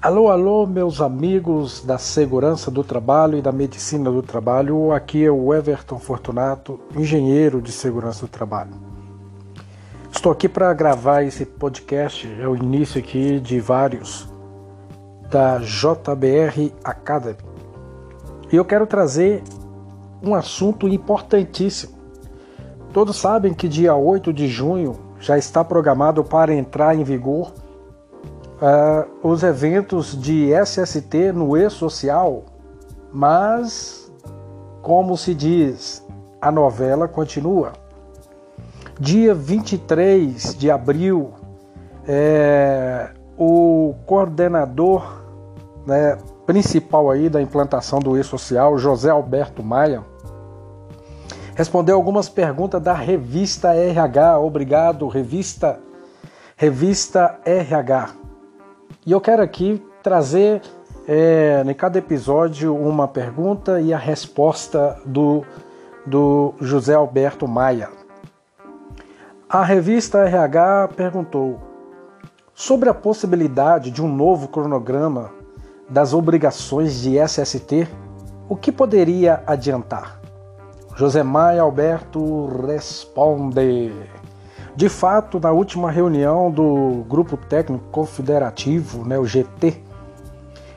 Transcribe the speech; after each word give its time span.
Alô, 0.00 0.30
alô, 0.30 0.64
meus 0.64 1.00
amigos 1.00 1.84
da 1.84 1.98
segurança 1.98 2.70
do 2.70 2.84
trabalho 2.84 3.36
e 3.36 3.42
da 3.42 3.50
medicina 3.50 4.08
do 4.12 4.22
trabalho. 4.22 4.92
Aqui 4.92 5.24
é 5.24 5.30
o 5.30 5.52
Everton 5.52 5.98
Fortunato, 5.98 6.78
engenheiro 6.96 7.60
de 7.60 7.72
segurança 7.72 8.24
do 8.24 8.30
trabalho. 8.30 8.70
Estou 10.12 10.30
aqui 10.30 10.48
para 10.48 10.72
gravar 10.72 11.24
esse 11.24 11.44
podcast, 11.44 12.32
é 12.40 12.46
o 12.46 12.54
início 12.54 13.00
aqui 13.00 13.40
de 13.40 13.58
vários 13.58 14.28
da 15.28 15.58
JBR 15.58 16.72
Academy. 16.84 17.38
E 18.52 18.54
eu 18.54 18.64
quero 18.64 18.86
trazer 18.86 19.42
um 20.22 20.32
assunto 20.32 20.86
importantíssimo. 20.86 21.98
Todos 22.92 23.16
sabem 23.16 23.52
que 23.52 23.66
dia 23.66 23.96
8 23.96 24.32
de 24.32 24.46
junho 24.46 24.96
já 25.18 25.36
está 25.36 25.64
programado 25.64 26.22
para 26.22 26.54
entrar 26.54 26.94
em 26.94 27.02
vigor 27.02 27.52
uh, 28.60 29.28
os 29.28 29.42
eventos 29.42 30.20
de 30.20 30.50
SST 30.52 31.32
no 31.32 31.56
e-social, 31.56 32.44
mas, 33.12 34.12
como 34.82 35.16
se 35.16 35.34
diz, 35.34 36.06
a 36.40 36.50
novela 36.50 37.08
continua. 37.08 37.72
Dia 39.00 39.34
23 39.34 40.54
de 40.56 40.70
abril, 40.70 41.32
é, 42.06 43.10
o 43.36 43.94
coordenador 44.06 45.22
né, 45.86 46.18
principal 46.44 47.10
aí 47.10 47.28
da 47.28 47.40
implantação 47.40 48.00
do 48.00 48.18
e-social, 48.18 48.76
José 48.76 49.10
Alberto 49.10 49.62
Maia, 49.62 50.02
respondeu 51.54 51.96
algumas 51.96 52.28
perguntas 52.28 52.82
da 52.82 52.94
revista 52.94 53.74
RH. 53.74 54.38
Obrigado, 54.40 55.08
revista 55.08 55.78
Revista 56.60 57.38
RH. 57.46 58.27
E 59.08 59.12
eu 59.12 59.22
quero 59.22 59.42
aqui 59.42 59.82
trazer 60.02 60.60
é, 61.08 61.64
em 61.66 61.72
cada 61.72 61.96
episódio 61.96 62.76
uma 62.76 63.08
pergunta 63.08 63.80
e 63.80 63.94
a 63.94 63.96
resposta 63.96 65.00
do, 65.02 65.46
do 66.04 66.52
José 66.60 66.92
Alberto 66.92 67.48
Maia. 67.48 67.88
A 69.48 69.64
revista 69.64 70.28
RH 70.28 70.88
perguntou 70.88 71.58
sobre 72.52 72.90
a 72.90 72.92
possibilidade 72.92 73.90
de 73.90 74.02
um 74.02 74.14
novo 74.14 74.46
cronograma 74.46 75.32
das 75.88 76.12
obrigações 76.12 77.00
de 77.00 77.16
SST, 77.18 77.88
o 78.46 78.54
que 78.54 78.70
poderia 78.70 79.42
adiantar? 79.46 80.20
José 80.94 81.22
Maia 81.22 81.62
Alberto 81.62 82.44
responde. 82.66 83.90
De 84.78 84.88
fato, 84.88 85.40
na 85.40 85.50
última 85.50 85.90
reunião 85.90 86.52
do 86.52 87.04
Grupo 87.08 87.36
Técnico 87.36 87.84
Confederativo, 87.90 89.04
né, 89.04 89.18
o 89.18 89.24
GT, 89.26 89.82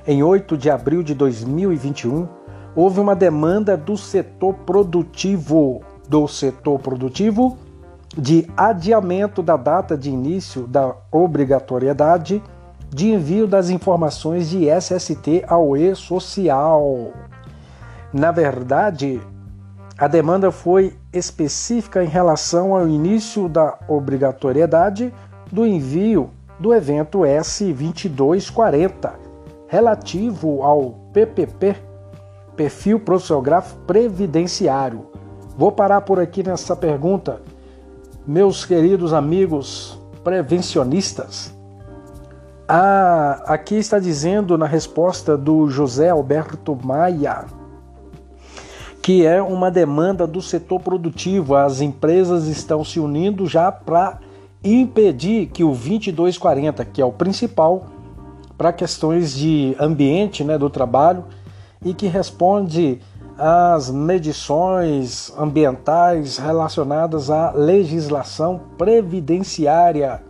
em 0.08 0.24
8 0.24 0.58
de 0.58 0.72
abril 0.72 1.04
de 1.04 1.14
2021, 1.14 2.28
houve 2.76 3.00
uma 3.00 3.16
demanda 3.16 3.78
do 3.78 3.96
setor 3.96 4.56
produtivo, 4.66 5.84
do 6.10 6.28
setor 6.28 6.80
produtivo, 6.80 7.60
de 8.18 8.48
adiamento 8.58 9.44
da 9.44 9.56
data 9.56 9.96
de 9.96 10.10
início 10.10 10.66
da 10.66 10.96
obrigatoriedade 11.12 12.42
de 12.90 13.12
envio 13.12 13.46
das 13.46 13.70
informações 13.70 14.50
de 14.50 14.66
SST 14.68 15.46
ao 15.48 15.78
e-social. 15.78 17.12
Na 18.12 18.32
verdade, 18.32 19.22
a 20.02 20.08
demanda 20.08 20.52
foi 20.52 20.98
específica 21.14 22.04
em 22.04 22.08
relação 22.08 22.76
ao 22.76 22.88
início 22.88 23.48
da 23.48 23.78
obrigatoriedade 23.88 25.14
do 25.52 25.64
envio 25.64 26.32
do 26.60 26.74
evento 26.74 27.20
S2240, 27.20 29.12
relativo 29.68 30.64
ao 30.64 30.96
PPP, 31.14 31.75
Perfil 32.56 33.00
Profissional 33.00 33.64
Previdenciário. 33.86 35.06
Vou 35.56 35.72
parar 35.72 36.02
por 36.02 36.20
aqui 36.20 36.42
nessa 36.42 36.75
pergunta, 36.75 37.40
meus 38.25 38.66
queridos 38.66 39.14
amigos 39.14 40.02
prevencionistas. 40.24 41.54
Ah, 42.68 43.44
aqui 43.46 43.75
está 43.75 44.00
dizendo 44.00 44.58
na 44.58 44.66
resposta 44.66 45.38
do 45.38 45.70
José 45.70 46.09
Alberto 46.09 46.75
Maia 46.84 47.61
que 49.01 49.25
é 49.25 49.41
uma 49.41 49.72
demanda 49.72 50.28
do 50.28 50.41
setor 50.41 50.79
produtivo. 50.79 51.56
As 51.56 51.81
empresas 51.81 52.47
estão 52.47 52.85
se 52.85 53.00
unindo 53.00 53.47
já 53.47 53.72
para 53.72 54.19
impedir 54.63 55.47
que 55.47 55.63
o 55.63 55.69
2240, 55.69 56.85
que 56.85 57.01
é 57.01 57.06
o 57.06 57.12
principal 57.12 57.88
para 58.57 58.72
questões 58.72 59.34
de 59.34 59.75
ambiente 59.79 60.44
né, 60.44 60.57
do 60.57 60.69
trabalho 60.69 61.25
e 61.84 61.95
que 61.95 62.06
responde 62.06 63.00
às 63.38 63.89
medições 63.89 65.33
ambientais 65.35 66.38
relacionadas 66.38 67.31
à 67.31 67.51
legislação 67.51 68.62
previdenciária. 68.78 70.22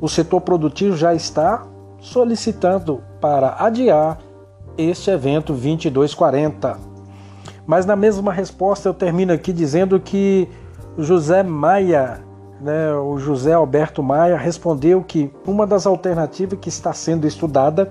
O 0.00 0.08
setor 0.08 0.40
produtivo 0.42 0.96
já 0.96 1.14
está 1.14 1.66
solicitando 1.98 3.02
para 3.20 3.56
adiar 3.58 4.18
este 4.78 5.10
evento 5.10 5.52
2240. 5.52 6.95
Mas 7.66 7.84
na 7.84 7.96
mesma 7.96 8.32
resposta 8.32 8.88
eu 8.88 8.94
termino 8.94 9.32
aqui 9.32 9.52
dizendo 9.52 9.98
que 9.98 10.48
José 10.96 11.42
Maia, 11.42 12.20
né, 12.60 12.92
o 12.94 13.18
José 13.18 13.52
Alberto 13.52 14.02
Maia, 14.02 14.36
respondeu 14.36 15.02
que 15.02 15.30
uma 15.46 15.66
das 15.66 15.86
alternativas 15.86 16.58
que 16.60 16.68
está 16.68 16.92
sendo 16.92 17.26
estudada 17.26 17.90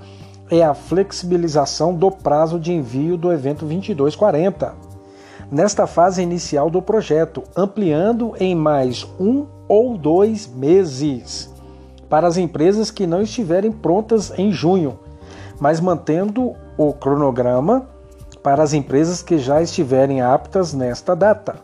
é 0.49 0.63
a 0.63 0.73
flexibilização 0.73 1.93
do 1.93 2.09
prazo 2.09 2.59
de 2.59 2.71
envio 2.71 3.17
do 3.17 3.31
evento 3.31 3.65
2240. 3.65 4.73
Nesta 5.51 5.85
fase 5.85 6.21
inicial 6.21 6.69
do 6.69 6.81
projeto, 6.81 7.43
ampliando 7.55 8.33
em 8.39 8.55
mais 8.55 9.05
um 9.19 9.45
ou 9.67 9.97
dois 9.97 10.47
meses 10.47 11.53
para 12.09 12.27
as 12.27 12.37
empresas 12.37 12.89
que 12.89 13.05
não 13.05 13.21
estiverem 13.21 13.71
prontas 13.71 14.31
em 14.37 14.51
junho, 14.51 14.97
mas 15.59 15.79
mantendo 15.79 16.53
o 16.77 16.93
cronograma 16.93 17.87
para 18.45 18.61
as 18.61 18.73
empresas 18.73 19.23
que 19.23 19.39
já 19.39 19.59
estiverem 19.59 20.21
aptas 20.21 20.71
nesta 20.71 21.15
data. 21.15 21.55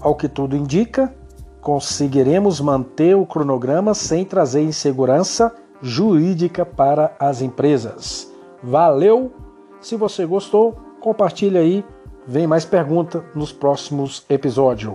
Ao 0.00 0.14
que 0.14 0.28
tudo 0.28 0.54
indica, 0.54 1.12
conseguiremos 1.60 2.60
manter 2.60 3.16
o 3.16 3.26
cronograma 3.26 3.94
sem 3.94 4.24
trazer 4.24 4.62
insegurança 4.62 5.52
jurídica 5.82 6.64
para 6.64 7.16
as 7.18 7.42
empresas. 7.42 8.32
Valeu! 8.62 9.32
Se 9.80 9.96
você 9.96 10.24
gostou, 10.24 10.76
compartilhe 11.00 11.58
aí. 11.58 11.84
Vem 12.28 12.46
mais 12.46 12.64
pergunta 12.64 13.24
nos 13.34 13.52
próximos 13.52 14.24
episódios, 14.30 14.94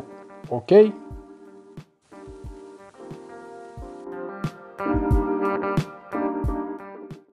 ok? 0.50 0.94